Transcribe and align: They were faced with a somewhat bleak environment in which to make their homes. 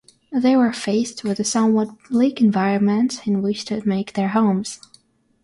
They 0.31 0.55
were 0.55 0.73
faced 0.73 1.23
with 1.23 1.39
a 1.39 1.43
somewhat 1.43 1.89
bleak 2.09 2.41
environment 2.41 3.27
in 3.27 3.43
which 3.43 3.65
to 3.65 3.87
make 3.87 4.13
their 4.13 4.29
homes. 4.29 4.79